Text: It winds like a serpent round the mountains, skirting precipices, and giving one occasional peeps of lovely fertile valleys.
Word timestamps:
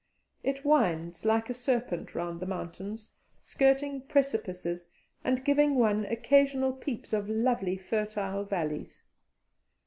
It 0.41 0.65
winds 0.65 1.25
like 1.25 1.47
a 1.47 1.53
serpent 1.53 2.15
round 2.15 2.39
the 2.39 2.47
mountains, 2.47 3.13
skirting 3.39 4.01
precipices, 4.01 4.89
and 5.23 5.45
giving 5.45 5.75
one 5.75 6.05
occasional 6.07 6.73
peeps 6.73 7.13
of 7.13 7.29
lovely 7.29 7.77
fertile 7.77 8.43
valleys. 8.43 9.03